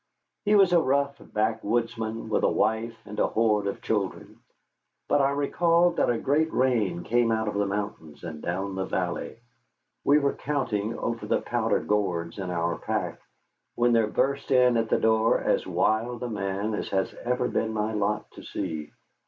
[0.45, 4.39] He was a rough backwoodsman with a wife and a horde of children.
[5.07, 8.85] But I recall that a great rain came out of the mountains and down the
[8.85, 9.37] valley.
[10.03, 13.21] We were counting over the powder gourds in our packs,
[13.75, 17.71] when there burst in at the door as wild a man as has ever been
[17.71, 18.91] my lot to see.